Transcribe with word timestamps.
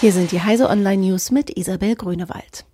Hier 0.00 0.12
sind 0.12 0.30
die 0.30 0.40
Heise 0.40 0.68
Online 0.68 1.08
News 1.08 1.32
mit 1.32 1.58
Isabel 1.58 1.96
Grünewald. 1.96 2.64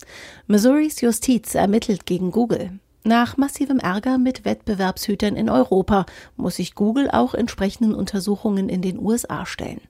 Missouris 0.47 1.01
Justiz 1.01 1.55
ermittelt 1.55 2.05
gegen 2.05 2.31
Google. 2.31 2.79
Nach 3.03 3.39
massivem 3.39 3.79
Ärger 3.79 4.19
mit 4.19 4.45
Wettbewerbshütern 4.45 5.35
in 5.35 5.49
Europa 5.49 6.05
muss 6.37 6.57
sich 6.57 6.75
Google 6.75 7.11
auch 7.11 7.33
entsprechenden 7.33 7.95
Untersuchungen 7.95 8.69
in 8.69 8.83
den 8.83 8.99
USA 8.99 9.47
stellen. 9.47 9.81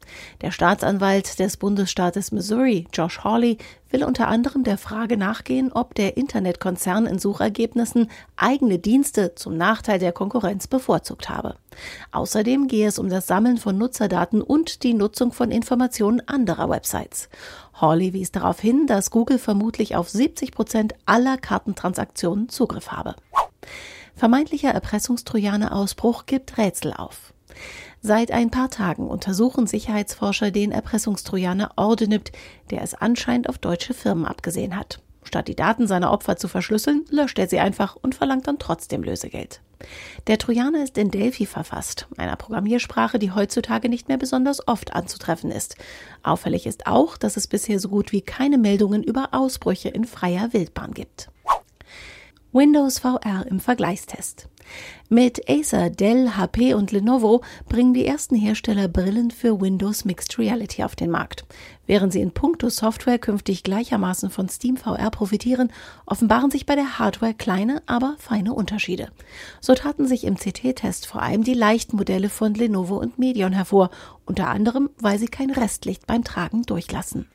Der 0.42 0.52
Staatsanwalt 0.52 1.40
des 1.40 1.56
Bundesstaates 1.56 2.30
Missouri, 2.30 2.86
Josh 2.92 3.24
Hawley, 3.24 3.58
will 3.94 4.02
unter 4.02 4.26
anderem 4.26 4.64
der 4.64 4.76
Frage 4.76 5.16
nachgehen, 5.16 5.70
ob 5.72 5.94
der 5.94 6.16
Internetkonzern 6.16 7.06
in 7.06 7.20
Suchergebnissen 7.20 8.10
eigene 8.34 8.80
Dienste 8.80 9.36
zum 9.36 9.56
Nachteil 9.56 10.00
der 10.00 10.10
Konkurrenz 10.10 10.66
bevorzugt 10.66 11.28
habe. 11.28 11.54
Außerdem 12.10 12.66
gehe 12.66 12.88
es 12.88 12.98
um 12.98 13.08
das 13.08 13.28
Sammeln 13.28 13.56
von 13.56 13.78
Nutzerdaten 13.78 14.42
und 14.42 14.82
die 14.82 14.94
Nutzung 14.94 15.30
von 15.30 15.52
Informationen 15.52 16.20
anderer 16.26 16.68
Websites. 16.68 17.28
Hawley 17.74 18.12
wies 18.12 18.32
darauf 18.32 18.58
hin, 18.58 18.88
dass 18.88 19.12
Google 19.12 19.38
vermutlich 19.38 19.94
auf 19.94 20.10
70 20.10 20.50
Prozent 20.50 20.94
aller 21.06 21.38
Kartentransaktionen 21.38 22.48
Zugriff 22.48 22.88
habe. 22.88 23.14
Vermeintlicher 24.16 24.70
Erpressungstrojaner-Ausbruch 24.70 26.26
gibt 26.26 26.58
Rätsel 26.58 26.94
auf. 26.94 27.32
Seit 28.06 28.32
ein 28.32 28.50
paar 28.50 28.68
Tagen 28.68 29.08
untersuchen 29.08 29.66
Sicherheitsforscher 29.66 30.50
den 30.50 30.72
Erpressungstrojaner 30.72 31.70
Ordenipt, 31.76 32.32
der 32.70 32.82
es 32.82 32.92
anscheinend 32.92 33.48
auf 33.48 33.56
deutsche 33.56 33.94
Firmen 33.94 34.26
abgesehen 34.26 34.76
hat. 34.76 35.00
Statt 35.22 35.48
die 35.48 35.56
Daten 35.56 35.86
seiner 35.86 36.12
Opfer 36.12 36.36
zu 36.36 36.46
verschlüsseln, 36.46 37.06
löscht 37.08 37.38
er 37.38 37.48
sie 37.48 37.60
einfach 37.60 37.96
und 37.96 38.14
verlangt 38.14 38.46
dann 38.46 38.58
trotzdem 38.58 39.02
Lösegeld. 39.02 39.62
Der 40.26 40.36
Trojaner 40.36 40.84
ist 40.84 40.98
in 40.98 41.10
Delphi 41.10 41.46
verfasst, 41.46 42.06
einer 42.18 42.36
Programmiersprache, 42.36 43.18
die 43.18 43.32
heutzutage 43.32 43.88
nicht 43.88 44.08
mehr 44.08 44.18
besonders 44.18 44.68
oft 44.68 44.92
anzutreffen 44.92 45.50
ist. 45.50 45.76
Auffällig 46.22 46.66
ist 46.66 46.86
auch, 46.86 47.16
dass 47.16 47.38
es 47.38 47.46
bisher 47.46 47.80
so 47.80 47.88
gut 47.88 48.12
wie 48.12 48.20
keine 48.20 48.58
Meldungen 48.58 49.02
über 49.02 49.30
Ausbrüche 49.32 49.88
in 49.88 50.04
freier 50.04 50.52
Wildbahn 50.52 50.92
gibt. 50.92 51.30
Windows 52.52 52.98
VR 52.98 53.46
im 53.48 53.60
Vergleichstest. 53.60 54.50
Mit 55.08 55.48
Acer, 55.48 55.90
Dell, 55.90 56.36
HP 56.36 56.74
und 56.74 56.92
Lenovo 56.92 57.42
bringen 57.68 57.94
die 57.94 58.06
ersten 58.06 58.34
Hersteller 58.34 58.88
Brillen 58.88 59.30
für 59.30 59.60
Windows 59.60 60.04
Mixed 60.04 60.38
Reality 60.38 60.82
auf 60.82 60.96
den 60.96 61.10
Markt. 61.10 61.44
Während 61.86 62.12
sie 62.12 62.20
in 62.20 62.32
puncto 62.32 62.70
Software 62.70 63.18
künftig 63.18 63.62
gleichermaßen 63.62 64.30
von 64.30 64.48
Steam 64.48 64.76
VR 64.76 65.10
profitieren, 65.10 65.70
offenbaren 66.06 66.50
sich 66.50 66.66
bei 66.66 66.74
der 66.74 66.98
Hardware 66.98 67.34
kleine, 67.34 67.82
aber 67.86 68.16
feine 68.18 68.54
Unterschiede. 68.54 69.10
So 69.60 69.74
taten 69.74 70.06
sich 70.06 70.24
im 70.24 70.36
CT-Test 70.36 71.06
vor 71.06 71.22
allem 71.22 71.44
die 71.44 71.54
leichten 71.54 71.96
Modelle 71.96 72.30
von 72.30 72.54
Lenovo 72.54 72.96
und 72.96 73.18
Medion 73.18 73.52
hervor, 73.52 73.90
unter 74.24 74.48
anderem, 74.48 74.90
weil 74.98 75.18
sie 75.18 75.28
kein 75.28 75.50
Restlicht 75.50 76.06
beim 76.06 76.24
Tragen 76.24 76.62
durchlassen. 76.62 77.26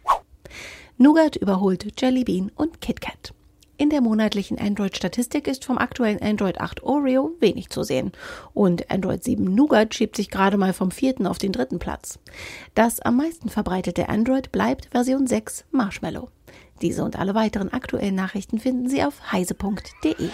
Nougat 0.98 1.36
überholt 1.36 2.02
Jelly 2.02 2.24
Bean 2.24 2.52
und 2.56 2.82
KitKat. 2.82 3.34
In 3.80 3.90
der 3.90 4.02
monatlichen 4.02 4.60
Android-Statistik 4.60 5.48
ist 5.48 5.64
vom 5.64 5.78
aktuellen 5.78 6.22
Android 6.22 6.60
8 6.60 6.84
Oreo 6.84 7.32
wenig 7.40 7.70
zu 7.70 7.84
sehen. 7.84 8.12
Und 8.54 8.92
Android 8.92 9.24
7 9.24 9.42
Nougat 9.42 9.96
schiebt 9.96 10.18
sich 10.18 10.30
gerade 10.30 10.58
mal 10.58 10.74
vom 10.74 10.92
vierten 10.92 11.26
auf 11.26 11.38
den 11.38 11.54
dritten 11.54 11.80
Platz. 11.80 12.20
Das 12.76 13.00
am 13.00 13.16
meisten 13.16 13.48
verbreitete 13.48 14.10
Android 14.10 14.52
bleibt 14.52 14.90
Version 14.92 15.28
6 15.28 15.64
Marshmallow. 15.72 16.28
Diese 16.82 17.06
und 17.06 17.18
alle 17.18 17.36
weiteren 17.36 17.72
aktuellen 17.72 18.16
Nachrichten 18.16 18.60
finden 18.60 18.90
Sie 18.90 19.02
auf 19.02 19.32
heise.de. 19.32 20.30